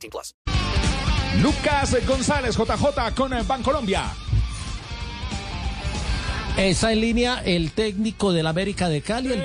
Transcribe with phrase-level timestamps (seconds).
[0.00, 0.34] 18 plus.
[1.42, 4.04] Lucas González, JJ con Bancolombia.
[6.56, 9.32] Está en línea el técnico del América de Cali.
[9.32, 9.42] el-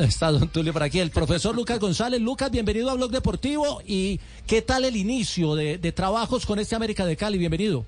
[0.00, 2.20] Está don Tulio por aquí, el profesor Lucas González.
[2.20, 3.82] Lucas, bienvenido a Blog Deportivo.
[3.86, 7.38] ¿Y qué tal el inicio de, de trabajos con este América de Cali?
[7.38, 7.84] Bienvenido.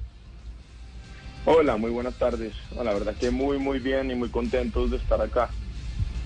[1.47, 2.53] Hola, muy buenas tardes.
[2.77, 5.49] La verdad que muy, muy bien y muy contentos de estar acá.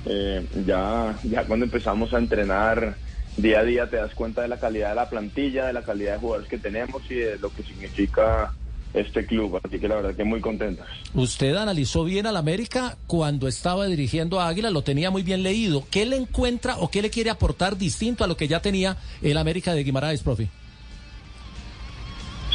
[0.06, 2.96] Eh, ya, ya cuando empezamos a entrenar
[3.36, 6.14] día a día te das cuenta de la calidad de la plantilla, de la calidad
[6.14, 8.52] de jugadores que tenemos y de lo que significa
[8.94, 9.60] este club.
[9.62, 10.86] Así que la verdad que muy contentos.
[11.14, 15.84] Usted analizó bien al América cuando estaba dirigiendo a Águila, lo tenía muy bien leído.
[15.90, 19.36] ¿Qué le encuentra o qué le quiere aportar distinto a lo que ya tenía el
[19.36, 20.48] América de Guimaraes, profe?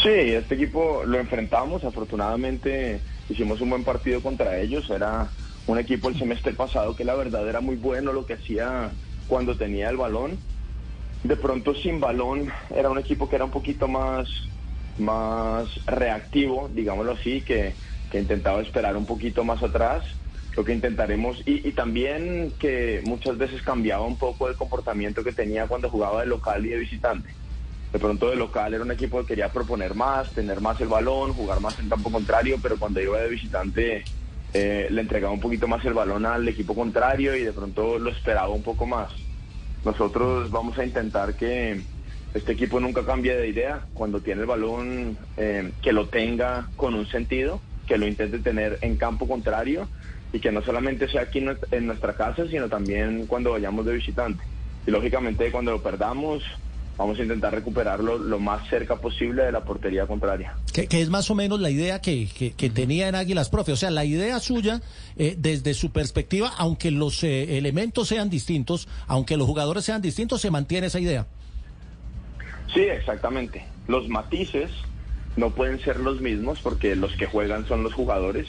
[0.01, 5.29] Sí, este equipo lo enfrentamos, afortunadamente hicimos un buen partido contra ellos, era
[5.67, 8.91] un equipo el semestre pasado que la verdad era muy bueno lo que hacía
[9.27, 10.37] cuando tenía el balón.
[11.23, 14.29] De pronto sin balón era un equipo que era un poquito más,
[14.97, 17.73] más reactivo, digámoslo así, que,
[18.11, 20.03] que intentaba esperar un poquito más atrás.
[20.55, 25.31] Lo que intentaremos, y, y también que muchas veces cambiaba un poco el comportamiento que
[25.31, 27.29] tenía cuando jugaba de local y de visitante
[27.91, 31.33] de pronto de local era un equipo que quería proponer más, tener más el balón,
[31.33, 34.03] jugar más en campo contrario, pero cuando iba de visitante
[34.53, 38.11] eh, le entregaba un poquito más el balón al equipo contrario y de pronto lo
[38.11, 39.11] esperaba un poco más.
[39.83, 41.85] Nosotros vamos a intentar que
[42.33, 46.93] este equipo nunca cambie de idea, cuando tiene el balón, eh, que lo tenga con
[46.93, 49.89] un sentido, que lo intente tener en campo contrario
[50.31, 51.39] y que no solamente sea aquí
[51.71, 54.43] en nuestra- casa, sino también cuando vayamos de visitante.
[54.85, 56.43] Y lógicamente cuando lo perdamos,
[56.99, 60.53] vamos a intentar recuperarlo lo más cerca posible de la portería contraria.
[60.73, 63.71] Que, que es más o menos la idea que, que- que tenía en Águilas, profe.
[63.71, 64.81] O sea, la idea suya,
[65.15, 70.41] eh, desde su perspectiva, aunque los eh, elementos sean distintos, aunque los jugadores sean distintos,
[70.41, 71.25] se mantiene esa idea.
[72.73, 73.65] Sí, exactamente.
[73.87, 74.69] Los matices
[75.37, 78.45] no pueden ser los mismos porque los que juegan son los jugadores.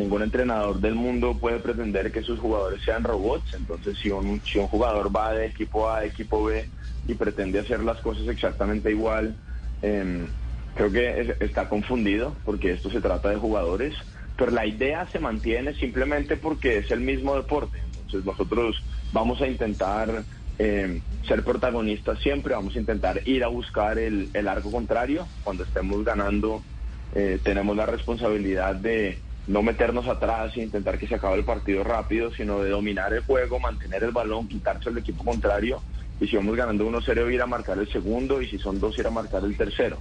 [0.00, 3.52] Ningún entrenador del mundo puede pretender que sus jugadores sean robots.
[3.52, 6.70] Entonces, si un, si un jugador va de equipo A a equipo B
[7.04, 9.36] y pretende hacer las cosas exactamente igual,
[9.82, 10.32] em,
[10.74, 13.94] creo que es- está confundido porque esto se trata de jugadores.
[14.36, 17.76] Pero la idea se mantiene simplemente porque es el mismo deporte.
[17.84, 18.76] Entonces, nosotros
[19.12, 20.24] vamos a intentar
[20.62, 25.30] eh, ser protagonistas siempre, vamos a intentar ir a buscar el, el arco contrario.
[25.42, 26.64] Cuando estemos ganando,
[27.12, 31.82] eh, tenemos la responsabilidad de no meternos atrás e intentar que se acabe el partido
[31.82, 35.82] rápido, sino de dominar el juego, mantener el balón, quitarse al equipo contrario.
[36.20, 39.06] Y si vamos ganando 1-0, ir a marcar el segundo, y si son dos, ir
[39.06, 39.98] a marcar el tercero.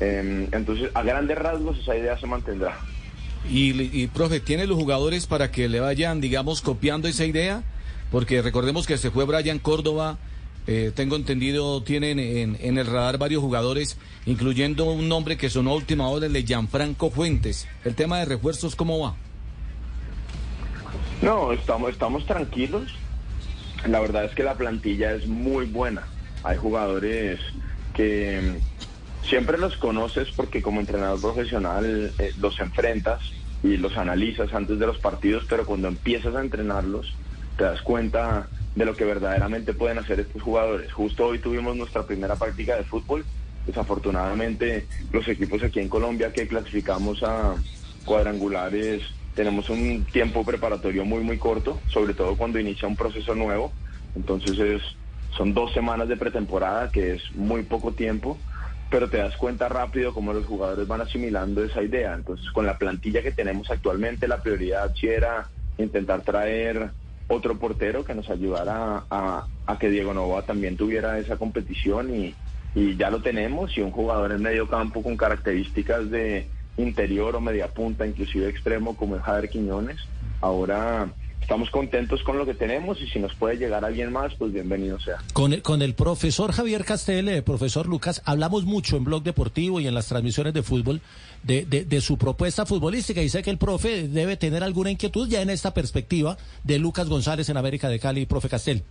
[0.00, 2.78] Eh, entonces, a grandes rasgos, esa idea se mantendrá.
[3.48, 7.62] Y, y, profe, ¿tiene los jugadores para que le vayan, digamos, copiando esa idea?
[8.10, 10.18] Porque recordemos que se fue Brian Córdoba,
[10.66, 15.74] eh, tengo entendido, tienen en, el radar varios jugadores, incluyendo un nombre que sonó a
[15.74, 17.68] última hora, de Gianfranco Fuentes.
[17.84, 19.14] ¿El tema de refuerzos cómo va?
[21.20, 22.94] No, estamos, tranquilos.
[23.86, 26.04] La verdad es que la plantilla es muy buena.
[26.42, 27.40] Hay jugadores
[27.94, 28.58] que
[29.22, 33.20] siempre los conoces porque como entrenador profesional eh, los enfrentas
[33.62, 37.14] y los analizas antes de los partidos, pero cuando empiezas a entrenarlos
[37.56, 40.92] te das cuenta de lo que verdaderamente pueden hacer estos jugadores.
[40.92, 43.24] Justo hoy tuvimos nuestra primera práctica de fútbol.
[43.66, 47.54] Desafortunadamente los equipos aquí en Colombia que clasificamos a
[48.04, 49.02] cuadrangulares
[49.34, 53.72] tenemos un tiempo preparatorio muy muy corto, sobre todo cuando inicia un proceso nuevo.
[54.14, 54.82] Entonces es,
[55.36, 58.38] son dos semanas de pretemporada, que es muy poco tiempo,
[58.90, 62.14] pero te das cuenta rápido cómo los jugadores van asimilando esa idea.
[62.14, 65.48] Entonces con la plantilla que tenemos actualmente, la prioridad sí era
[65.78, 66.90] intentar traer
[67.28, 72.34] otro portero que nos ayudara a, a que Diego Nova también tuviera esa competición y,
[72.74, 77.40] y ya lo tenemos y un jugador en medio campo con características de interior o
[77.40, 79.98] media punta, inclusive extremo como es Javier Quiñones.
[80.40, 81.08] Ahora
[81.40, 84.98] estamos contentos con lo que tenemos y si nos puede llegar alguien más, pues bienvenido
[84.98, 85.18] sea.
[85.32, 89.78] Con el, con el profesor Javier Castel, eh, profesor Lucas, hablamos mucho en Blog Deportivo
[89.78, 91.00] y en las transmisiones de fútbol
[91.44, 95.28] de, de, de su propuesta futbolística y sé que el profe debe tener alguna inquietud
[95.28, 98.82] ya en esta perspectiva de Lucas González en América de Cali, profe Castel.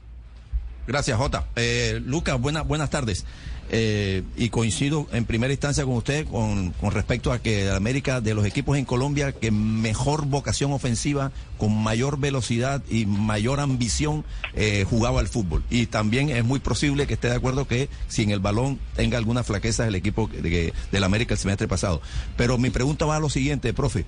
[0.88, 1.45] Gracias, Jota.
[1.56, 3.25] Eh, Lucas, buena, buenas tardes.
[3.69, 8.33] eh, y coincido en primera instancia con usted con, con respecto a que América de
[8.33, 14.85] los equipos en Colombia que mejor vocación ofensiva, con mayor velocidad y mayor ambición eh,
[14.88, 15.63] jugaba al fútbol.
[15.69, 19.44] Y también es muy posible que esté de acuerdo que sin el balón tenga alguna
[19.44, 22.01] flaqueza el equipo de, del América el semestre pasado.
[22.38, 24.06] Pero mi pregunta va a lo siguiente, profe.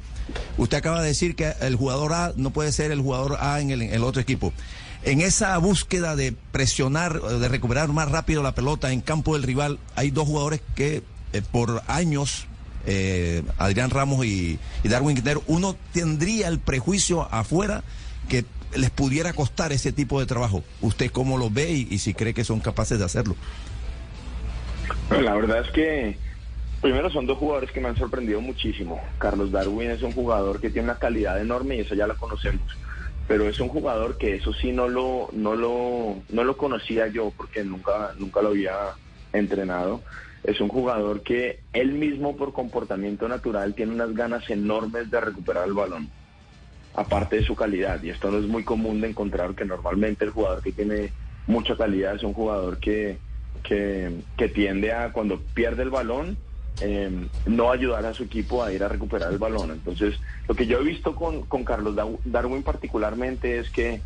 [0.58, 3.72] Usted acaba de decir que el jugador A no puede ser el jugador A en
[3.72, 4.54] el, en el otro equipo
[5.06, 9.78] en esa búsqueda de presionar, de recuperar más rápido la pelota en campo del rival,
[9.96, 12.48] hay dos jugadores que eh, por años,
[12.88, 17.84] eh, Adrián Ramos y, Darwin Quintero, uno tendría el prejuicio afuera
[18.30, 20.64] que les pudiera costar ese tipo de trabajo.
[20.82, 23.36] ¿Usted cómo lo ve y, si cree que son capaces de hacerlo?
[25.10, 26.18] la verdad es que
[26.82, 29.02] Primero son dos jugadores que me han sorprendido muchísimo.
[29.18, 32.62] Carlos Darwin es un jugador que tiene una calidad enorme y eso ya la conocemos
[33.28, 37.32] pero es un jugador que eso sí no lo, no lo, no lo conocía yo
[37.36, 38.74] porque nunca, nunca lo había
[39.34, 40.04] entrenado.
[40.44, 45.68] Es un jugador que él mismo por comportamiento natural tiene unas ganas enormes de recuperar
[45.68, 46.10] el balón,
[46.94, 48.02] aparte de su calidad.
[48.04, 51.12] Y esto no es muy común de encontrar que normalmente el jugador que tiene
[51.48, 53.18] mucha calidad es un jugador que,
[53.64, 56.38] que, que tiende a cuando pierde el balón
[56.82, 59.72] eh, no ayudar a su equipo a ir a recuperar el balón.
[59.72, 60.16] Entonces,
[60.48, 61.96] lo que yo he visto con, con Carlos
[62.26, 64.02] Darwin particularmente es que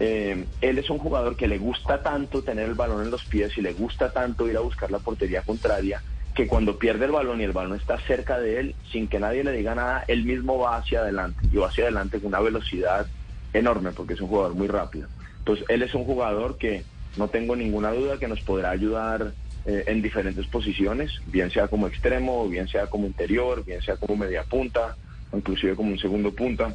[0.00, 3.56] eh, él es un jugador que le gusta tanto tener el balón en los pies
[3.58, 6.02] y le gusta tanto ir a buscar la portería contraria,
[6.34, 9.42] que cuando pierde el balón y el balón está cerca de él, sin que nadie
[9.42, 13.06] le diga nada, él mismo va hacia adelante y va hacia adelante con una velocidad
[13.52, 15.08] enorme porque es un jugador muy rápido.
[15.38, 16.84] Entonces, él es un jugador que
[17.16, 19.32] no tengo ninguna duda que nos podrá ayudar
[19.68, 24.16] eh, en diferentes posiciones, bien sea como extremo, bien sea como interior, bien sea como
[24.16, 24.96] media punta,
[25.30, 26.74] inclusive como un segundo punta.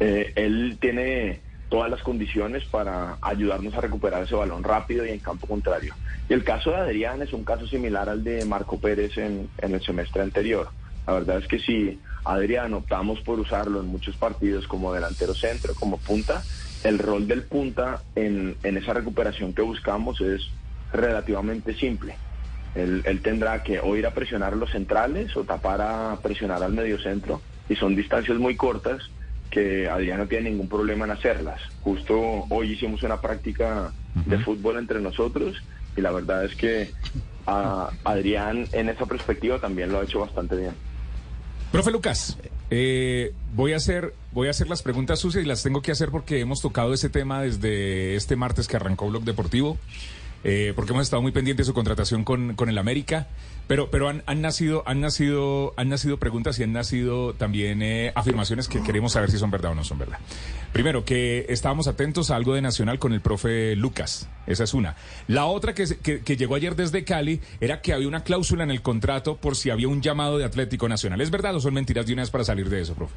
[0.00, 1.38] Eh, él tiene
[1.68, 5.94] todas las condiciones para ayudarnos a recuperar ese balón rápido y en campo contrario.
[6.28, 9.80] Y el caso de Adrián es un caso similar al de Marco Pérez en, el
[9.80, 10.70] semestre anterior.
[11.06, 15.76] La verdad es que si Adrián optamos por usarlo en muchos partidos como delantero centro,
[15.76, 16.42] como punta,
[16.82, 20.50] el rol del punta en, en esa recuperación que buscamos es
[20.92, 22.16] relativamente simple.
[22.74, 26.98] Él, tendrá que o ir a presionar los centrales o tapar a presionar al medio
[27.00, 29.10] centro y son distancias muy cortas
[29.50, 31.60] que Adrián no tiene ningún problema en hacerlas.
[31.82, 33.92] Justo hoy hicimos una práctica
[34.26, 35.56] de fútbol entre nosotros
[35.96, 36.92] y la verdad es que
[37.46, 40.72] a Adrián en esa perspectiva también lo ha hecho bastante bien.
[41.72, 42.38] Profe Lucas,
[42.70, 46.10] eh, voy a hacer voy a hacer las preguntas sucias y las tengo que hacer
[46.10, 49.78] porque hemos tocado ese tema desde este martes que arrancó Blog Deportivo.
[50.44, 53.26] Eh, porque hemos estado muy pendientes de su contratación con, con el América,
[53.66, 58.12] pero, pero han, han, nacido, han, nacido, han nacido preguntas y han nacido también eh,
[58.14, 60.18] afirmaciones que queremos saber si son verdad o no son verdad.
[60.72, 64.94] Primero, que estábamos atentos a algo de Nacional con el profe Lucas, esa es una.
[65.26, 68.70] La otra que, que, que llegó ayer desde Cali era que había una cláusula en
[68.70, 71.20] el contrato por si había un llamado de Atlético Nacional.
[71.20, 73.14] ¿Es verdad o son mentiras de una vez para salir de eso, profe?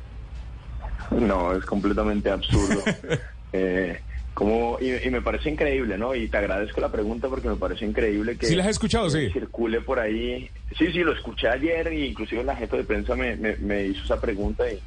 [1.12, 2.82] No, es completamente absurdo.
[3.54, 4.02] eh,
[4.34, 6.16] como, y, me parece increíble, ¿no?
[6.16, 8.46] Y te agradezco la pregunta porque me parece increíble que...
[8.46, 9.30] ¿Sí las has escuchado, sí?
[9.30, 10.50] Circule por ahí.
[10.78, 14.22] Sí, sí, lo escuché ayer e inclusive la jefa de prensa me, me, hizo esa
[14.22, 14.80] pregunta y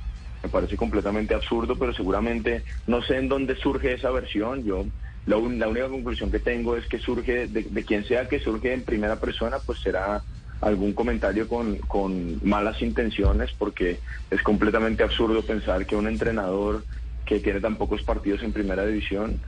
[0.43, 4.65] me parece completamente absurdo, pero seguramente no sé en dónde surge esa versión.
[4.65, 4.87] Yo
[5.27, 8.73] la, la única conclusión que tengo es que surge, de, de, quien sea que surge
[8.73, 10.23] en primera persona, pues será
[10.63, 16.85] algún comentario con, con malas intenciones, porque es completamente absurdo pensar que un entrenador
[17.25, 19.41] que tiene tan pocos partidos en primera división,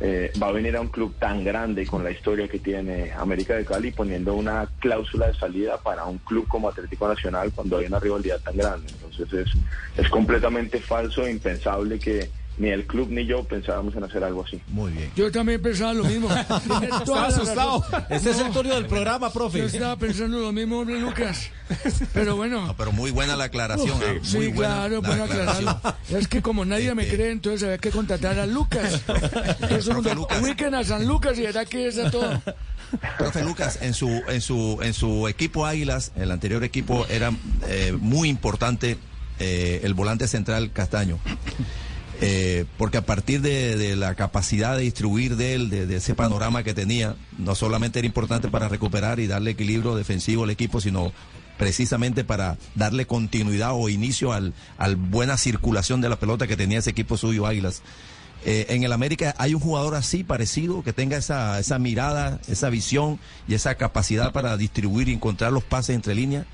[0.00, 3.54] eh, va a venir a un club tan grande con la historia que tiene América
[3.54, 7.86] de Cali poniendo una cláusula de salida para un club como Atlético Nacional cuando hay
[7.86, 8.92] una rivalidad tan grande.
[8.92, 9.56] Entonces es,
[9.96, 14.44] es completamente falso e impensable que ni el club ni yo pensábamos en hacer algo
[14.44, 14.60] así.
[14.68, 15.10] Muy bien.
[15.16, 16.28] Yo también pensaba lo mismo.
[17.00, 17.84] estaba asustado.
[18.08, 19.58] Este es el turno del programa, profe.
[19.58, 21.50] Yo estaba pensando lo mismo, hombre, Lucas.
[22.12, 22.74] Pero bueno.
[22.76, 23.98] pero muy buena la aclaración.
[24.02, 24.18] ¿ah?
[24.22, 25.76] sí, claro, buena aclaración.
[26.10, 29.02] Es que como nadie me este- cree, entonces había que contratar a Lucas.
[29.60, 29.88] Entonces,
[30.42, 32.42] ubiquen a San Lucas y era que es a todo.
[33.18, 37.32] Profe Lucas, en su, en su, en su equipo Águilas, el anterior equipo era
[37.66, 38.98] eh, muy importante
[39.38, 41.18] eh, el volante central Castaño.
[42.20, 46.74] Eh, porque a partir de, la capacidad de distribuir de él, de, ese panorama que
[46.74, 51.12] tenía, no solamente era importante para recuperar y darle equilibrio defensivo al equipo, sino
[51.58, 56.78] precisamente para darle continuidad o inicio al, al buena circulación de la pelota que tenía
[56.78, 57.82] ese equipo suyo Águilas.
[58.46, 62.68] Eh, en el América hay un jugador así parecido que tenga esa, esa mirada, esa
[62.68, 63.18] visión
[63.48, 66.44] y esa capacidad para distribuir y encontrar los pases entre líneas.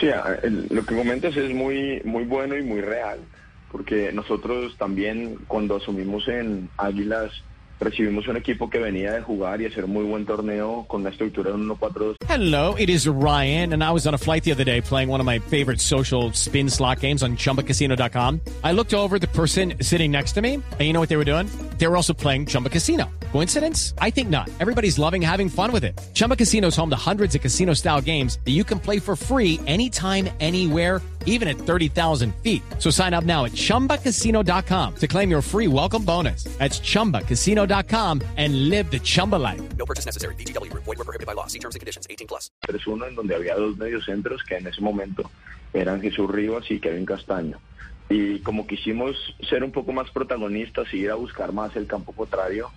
[0.00, 0.06] Sí,
[0.70, 3.20] lo que comentas es muy, muy bueno y muy real
[3.74, 7.32] porque nosotros también cuando asumimos en Águilas
[7.80, 11.56] recibimos un equipo que venía de jugar y hacer muy buen torneo con estructura de
[11.56, 12.16] 1-4-2.
[12.28, 15.20] Hello, it is Ryan, and I was on a flight the other day playing one
[15.20, 18.40] of my favorite social spin slot games on chumbacasino.com.
[18.62, 21.24] I looked over the person sitting next to me, and you know what they were
[21.24, 21.48] doing?
[21.78, 23.10] They were also playing Chumba Casino.
[23.32, 23.94] Coincidence?
[23.98, 24.48] I think not.
[24.60, 26.00] Everybody's loving having fun with it.
[26.14, 29.16] Chumba Casino is home to hundreds of casino style games that you can play for
[29.16, 32.62] free anytime, anywhere, even at 30,000 feet.
[32.78, 36.44] So sign up now at chumbacasino.com to claim your free welcome bonus.
[36.58, 37.63] That's chumbacasino.com
[38.36, 39.60] and live the Chumba life.
[39.76, 40.34] No purchase necessary.
[40.36, 40.84] VGW Group.
[40.84, 41.46] Void were prohibited by law.
[41.46, 42.06] See terms and conditions.
[42.08, 42.50] 18 plus.
[42.68, 45.30] 3-1 en donde había dos mediocentros que en ese momento
[45.72, 47.58] eran Jesús Rivas y Kevin Castaño.
[48.08, 49.16] Y como quisimos
[49.48, 52.70] ser un poco más protagonistas y ir a buscar más el campo contrario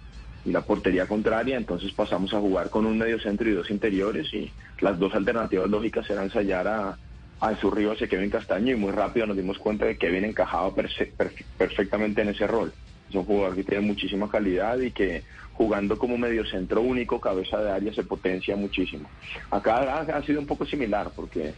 [0.46, 4.52] y la portería contraria, entonces pasamos a jugar con un mediocentro y dos interiores y
[4.80, 6.98] las dos alternativas lógicas eran ensayar a,
[7.42, 10.26] a Jesús Rivas y Kevin Castaño y muy rápido nos dimos cuenta de que Kevin
[10.26, 12.74] encajaba perfectamente en ese rol.
[13.10, 15.24] Es un jugador que tiene muchísima calidad y que
[15.54, 19.10] jugando como mediocentro único, cabeza de área, se potencia muchísimo.
[19.50, 21.54] Acá ha, ha sido un poco similar porque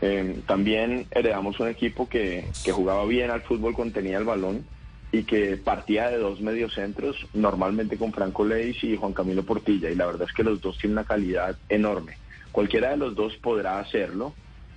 [0.00, 4.64] eh, también heredamos un equipo que, que jugaba bien al fútbol cuando tenía el balón
[5.12, 9.90] y que partía de dos mediocentros, normalmente con Franco Leis y Juan Camilo Portilla.
[9.90, 12.16] Y la verdad es que los dos tienen una calidad enorme.
[12.52, 14.32] Cualquiera de los dos podrá hacerlo.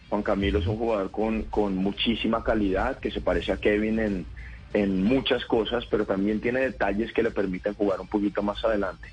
[0.09, 4.25] Juan Camilo es un jugador con, con muchísima calidad, que se parece a Kevin en,
[4.73, 9.09] en muchas cosas, pero también tiene detalles que le permiten jugar un poquito más adelante.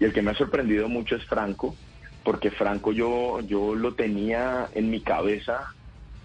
[0.00, 1.76] Y el que me ha sorprendido mucho es Franco,
[2.24, 5.74] porque Franco yo, yo lo tenía en mi cabeza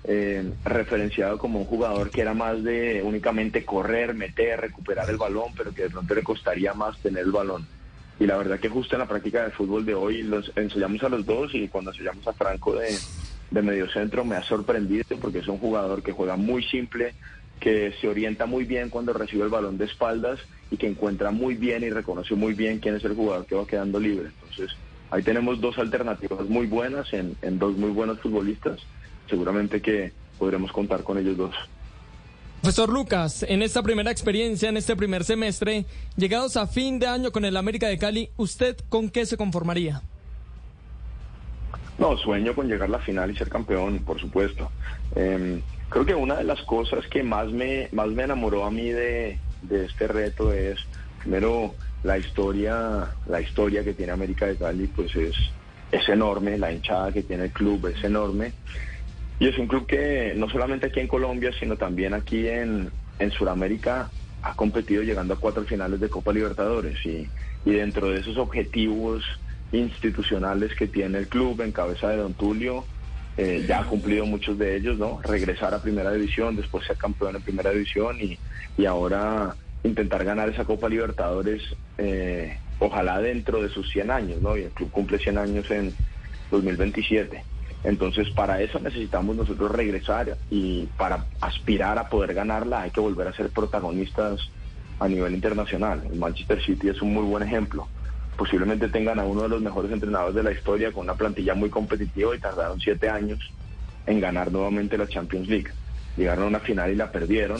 [0.03, 5.51] eh, referenciado como un jugador que era más de únicamente correr, meter, recuperar el balón,
[5.57, 7.67] pero que de pronto le costaría más tener el balón.
[8.19, 11.09] Y la verdad que justo en la práctica del fútbol de hoy los ensayamos a
[11.09, 12.97] los dos y cuando ensayamos a Franco de,
[13.51, 17.13] de mediocentro me ha sorprendido porque es un jugador que juega muy simple,
[17.59, 21.55] que se orienta muy bien cuando recibe el balón de espaldas y que encuentra muy
[21.55, 24.29] bien y reconoce muy bien quién es el jugador que va quedando libre.
[24.41, 24.75] Entonces,
[25.09, 28.79] ahí tenemos dos alternativas muy buenas en, en dos muy buenos futbolistas.
[29.29, 31.55] Seguramente que podremos contar con ellos dos.
[32.61, 35.85] Profesor Lucas, en esta primera experiencia, en este primer semestre,
[36.15, 40.01] llegados a fin de año con el América de Cali, ¿usted con qué se conformaría?
[41.97, 44.69] No, sueño con llegar a la final y ser campeón, por supuesto.
[45.15, 48.89] Eh, creo que una de las cosas que más me, más me enamoró a mí
[48.89, 50.77] de, de este reto es,
[51.21, 55.35] primero, la historia, la historia que tiene América de Cali, pues es,
[55.91, 58.53] es enorme, la hinchada que tiene el club es enorme.
[59.39, 62.89] Y es un club que no solamente aquí en Colombia, sino también aquí en,
[63.19, 64.09] en Sudamérica
[64.41, 67.05] ha competido llegando a cuatro finales de Copa Libertadores.
[67.05, 67.27] Y,
[67.65, 69.23] y dentro de esos objetivos
[69.71, 72.85] institucionales que tiene el club en cabeza de Don Tulio,
[73.37, 75.21] eh, ya ha cumplido muchos de ellos, ¿no?
[75.21, 78.37] Regresar a Primera División, después ser campeón en Primera División y,
[78.77, 81.61] y ahora intentar ganar esa Copa Libertadores,
[81.97, 84.57] eh, ojalá dentro de sus 100 años, ¿no?
[84.57, 85.93] Y el club cumple 100 años en
[86.51, 87.43] 2027.
[87.83, 93.27] Entonces, para eso necesitamos nosotros regresar y para aspirar a poder ganarla hay que volver
[93.27, 94.49] a ser protagonistas
[94.99, 96.01] a nivel internacional.
[96.11, 97.87] El Manchester City es un muy buen ejemplo.
[98.37, 101.69] Posiblemente tengan a uno de los mejores entrenadores de la historia con una plantilla muy
[101.69, 103.39] competitiva y tardaron siete años
[104.05, 105.71] en ganar nuevamente la Champions League.
[106.15, 107.59] Llegaron a una final y la perdieron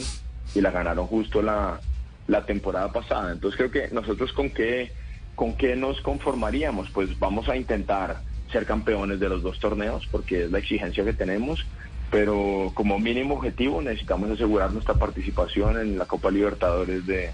[0.54, 1.80] y la ganaron justo la,
[2.28, 3.32] la temporada pasada.
[3.32, 4.92] Entonces creo que nosotros con qué,
[5.34, 8.20] con qué nos conformaríamos, pues vamos a intentar
[8.52, 11.66] ser campeones de los dos torneos porque es la exigencia que tenemos,
[12.10, 17.30] pero como mínimo objetivo necesitamos asegurar nuestra participación en la Copa Libertadores de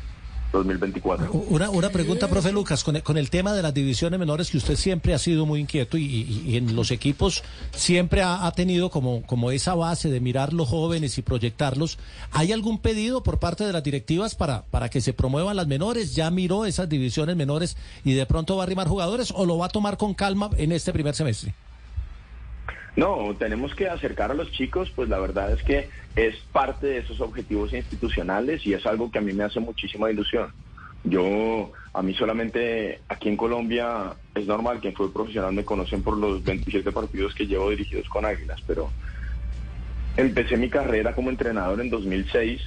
[0.58, 1.30] 2024.
[1.48, 4.56] Una, una pregunta, profe Lucas, con el, con el tema de las divisiones menores, que
[4.58, 7.42] usted siempre ha sido muy inquieto y, y- en los equipos
[7.74, 11.98] siempre ha, ha tenido como, como esa base de mirar los jóvenes y proyectarlos.
[12.32, 16.14] ¿Hay algún pedido por parte de las directivas para, para que se promuevan las menores?
[16.14, 19.66] ¿Ya miró esas divisiones menores y de pronto va a arrimar jugadores o lo va
[19.66, 21.54] a tomar con calma en este primer semestre?
[22.96, 26.98] No, tenemos que acercar a los chicos, pues la verdad es que es parte de
[26.98, 30.52] esos objetivos institucionales y es algo que a mí me hace muchísima ilusión.
[31.02, 36.16] Yo, a mí solamente aquí en Colombia es normal que fútbol profesional me conocen por
[36.16, 38.90] los 27 partidos que llevo dirigidos con Águilas, pero
[40.16, 42.62] empecé mi carrera como entrenador en 2006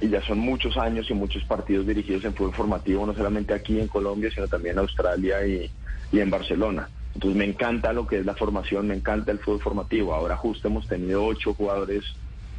[0.00, 3.78] y ya son muchos años y muchos partidos dirigidos en fútbol formativo, no solamente aquí
[3.78, 5.70] en Colombia, sino también en Australia y
[6.18, 6.88] en Barcelona.
[7.14, 10.14] Entonces me encanta lo que es la formación, me encanta el fútbol formativo.
[10.14, 12.04] Ahora justo hemos tenido ocho jugadores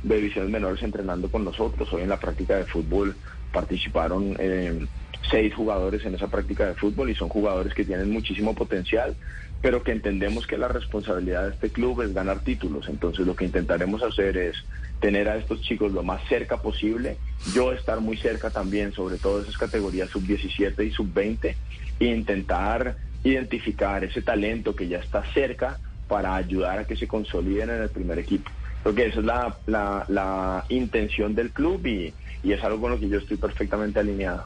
[0.04, 1.92] de divisiones menores entrenando con nosotros.
[1.94, 3.16] Hoy en la práctica de fútbol
[3.52, 4.86] participaron eh,
[5.30, 9.16] seis jugadores en esa práctica de fútbol y son jugadores que tienen muchísimo potencial,
[9.62, 12.88] pero que entendemos que la responsabilidad de este club es ganar títulos.
[12.90, 14.58] Entonces lo que intentaremos hacer es
[15.00, 17.18] tener a estos chicos lo más cerca posible,
[17.54, 21.56] yo estar muy cerca también, sobre todo esas categorías sub-17 y sub-20,
[22.00, 27.70] e intentar identificar ese talento que ya está cerca para ayudar a que se consoliden
[27.70, 28.50] en el primer equipo.
[28.84, 32.14] Creo que esa es la, la, la intención del club y,
[32.44, 34.46] y es algo con lo que yo estoy perfectamente alineado.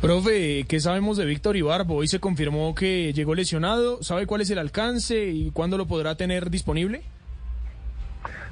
[0.00, 1.96] Profe, ¿qué sabemos de Víctor Ibarbo?
[1.96, 4.02] Hoy se confirmó que llegó lesionado.
[4.02, 7.02] ¿Sabe cuál es el alcance y cuándo lo podrá tener disponible?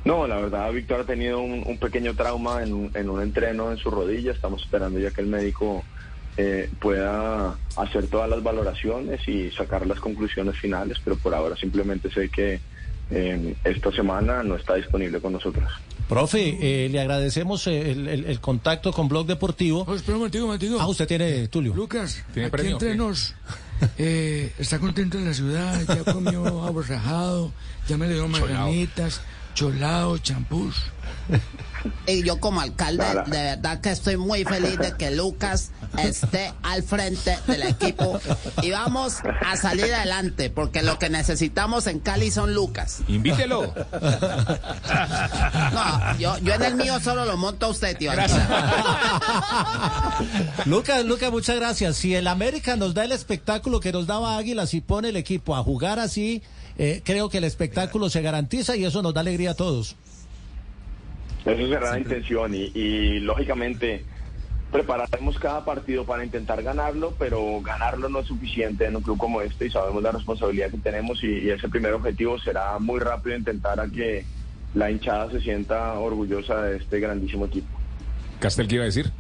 [0.05, 3.79] No, la verdad, Víctor ha tenido un, un pequeño trauma en, en un entreno en
[3.79, 4.33] su rodilla.
[4.33, 5.83] Estamos esperando ya que el médico
[6.37, 12.11] eh, pueda hacer todas las valoraciones y sacar las conclusiones finales, pero por ahora simplemente
[12.11, 12.61] sé que
[13.11, 15.69] eh, esta semana no está disponible con nosotros.
[16.09, 19.85] Profe, eh, le agradecemos eh, el, el- el contacto con Blog Deportivo.
[19.87, 20.81] Oh, espera un momentico, un momentico.
[20.81, 21.75] Ah, usted tiene, Tulio.
[21.75, 22.97] Lucas, ¿Tiene aquí premio entre qué?
[22.97, 23.35] nos,
[23.99, 27.53] eh, está contento en la ciudad, ya comió aborrajado,
[27.89, 29.21] ya me le dio marganitas,
[29.55, 30.77] cholao, champús.
[32.07, 36.83] Y yo como alcalde, de verdad que estoy muy feliz de que Lucas esté al
[36.83, 38.21] frente del equipo
[38.63, 43.01] y vamos a salir adelante porque lo que necesitamos en Cali son Lucas.
[43.09, 43.73] Invítelo.
[45.73, 48.13] No, yo, yo en el mío solo lo monto a usted, tío.
[50.67, 51.97] Lucas, Lucas, muchas gracias.
[51.97, 55.57] Si el América nos da el espectáculo que nos daba Águilas y pone el equipo
[55.57, 56.43] a jugar así,
[56.79, 59.97] eh, creo que el espectáculo se garantiza y eso nos da alegría a todos.
[61.45, 64.05] Eso será la intención y, y, lógicamente
[64.71, 69.41] prepararemos cada partido para intentar ganarlo, pero ganarlo no es suficiente en un club como
[69.41, 73.37] este y sabemos la responsabilidad que tenemos y, y ese primer objetivo será muy rápido
[73.37, 74.25] intentar a que
[74.75, 77.69] la hinchada se sienta orgullosa de este grandísimo equipo.
[78.39, 79.11] Castel, ¿qué iba a decir?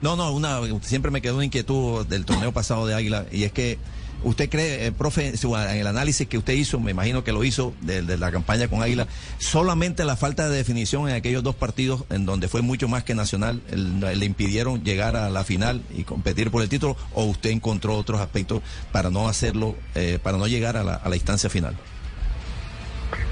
[0.00, 3.52] No, no, una, siempre me quedó una inquietud del torneo pasado de Águila y es
[3.52, 3.78] que
[4.24, 7.74] usted cree, eh, profe, en el análisis que usted hizo, me imagino que lo hizo
[7.82, 9.06] de, de la campaña con Águila,
[9.38, 13.14] solamente la falta de definición en aquellos dos partidos en donde fue mucho más que
[13.18, 17.96] Nacional, le impidieron llegar a la final y competir por el título o usted encontró
[17.96, 21.76] otros aspectos para no hacerlo, eh, para no llegar a la, a la instancia final.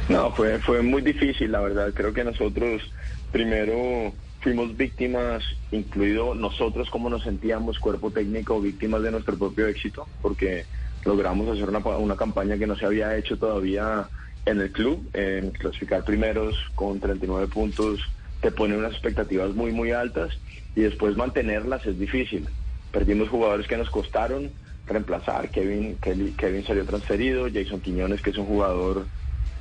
[0.08, 1.92] No, fue, fue muy difícil, la verdad.
[1.94, 2.82] Creo que nosotros
[3.32, 4.12] primero
[4.46, 10.66] fuimos víctimas, incluido nosotros como nos sentíamos, cuerpo técnico, víctimas de nuestro propio éxito, porque
[11.04, 14.08] logramos hacer una, una campaña que no se había hecho todavía
[14.44, 17.98] en el club, en clasificar primeros con 39 puntos,
[18.40, 20.32] te pone unas expectativas muy, muy altas
[20.76, 22.48] y después mantenerlas es difícil.
[22.92, 24.52] Perdimos jugadores que nos costaron
[24.86, 29.08] reemplazar, Kevin, Kelly- Kevin salió transferido, Jason Quiñones, que es un jugador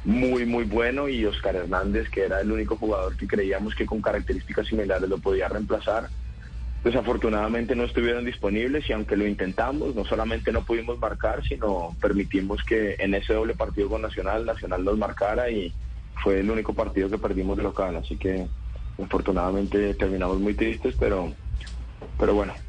[0.06, 4.02] muy, muy bueno y Oscar Hernández, que era el único jugador que creíamos que con
[4.02, 6.10] características similares lo podía reemplazar.
[6.84, 12.63] Desafortunadamente no estuvieron disponibles y aunque lo intentamos, no solamente no pudimos marcar, sino permitimos
[12.63, 15.74] que en ese doble partido con Nacional, Nacional nos marcara y
[16.24, 17.96] fue el único partido que perdimos de local.
[17.96, 18.46] Así que
[19.04, 21.34] afortunadamente terminamos muy tristes, pero,
[22.20, 22.54] pero bueno,